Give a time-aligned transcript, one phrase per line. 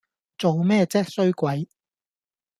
[0.35, 1.69] 做咩啫衰鬼